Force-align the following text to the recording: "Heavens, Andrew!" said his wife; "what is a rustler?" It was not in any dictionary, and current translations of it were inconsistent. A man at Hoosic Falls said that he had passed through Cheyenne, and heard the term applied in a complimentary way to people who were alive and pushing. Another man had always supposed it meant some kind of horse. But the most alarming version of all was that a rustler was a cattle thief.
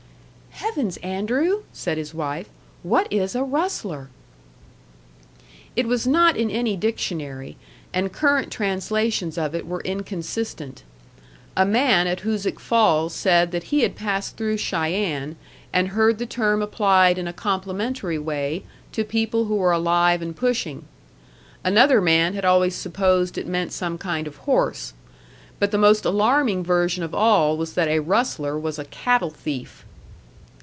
"Heavens, 0.55 0.97
Andrew!" 0.97 1.63
said 1.73 1.97
his 1.97 2.13
wife; 2.13 2.47
"what 2.83 3.11
is 3.11 3.33
a 3.35 3.43
rustler?" 3.43 4.09
It 5.75 5.87
was 5.87 6.05
not 6.07 6.37
in 6.37 6.49
any 6.51 6.77
dictionary, 6.77 7.57
and 7.95 8.13
current 8.13 8.51
translations 8.51 9.37
of 9.39 9.53
it 9.55 9.65
were 9.65 9.81
inconsistent. 9.81 10.83
A 11.57 11.65
man 11.65 12.05
at 12.07 12.19
Hoosic 12.21 12.57
Falls 12.59 13.11
said 13.13 13.51
that 13.51 13.65
he 13.65 13.81
had 13.81 13.95
passed 13.95 14.37
through 14.37 14.57
Cheyenne, 14.57 15.35
and 15.73 15.89
heard 15.89 16.19
the 16.19 16.25
term 16.27 16.61
applied 16.61 17.17
in 17.17 17.27
a 17.27 17.33
complimentary 17.33 18.19
way 18.19 18.63
to 18.91 19.03
people 19.03 19.45
who 19.45 19.55
were 19.55 19.71
alive 19.73 20.21
and 20.21 20.35
pushing. 20.35 20.85
Another 21.63 21.99
man 21.99 22.33
had 22.35 22.45
always 22.45 22.75
supposed 22.75 23.35
it 23.37 23.47
meant 23.47 23.71
some 23.73 23.97
kind 23.97 24.25
of 24.27 24.35
horse. 24.37 24.93
But 25.59 25.71
the 25.71 25.77
most 25.79 26.05
alarming 26.05 26.63
version 26.63 27.03
of 27.03 27.13
all 27.15 27.57
was 27.57 27.73
that 27.73 27.87
a 27.89 27.97
rustler 27.99 28.57
was 28.59 28.77
a 28.79 28.85
cattle 28.85 29.31
thief. 29.31 29.85